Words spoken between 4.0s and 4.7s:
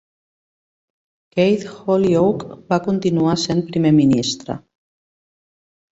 ministre.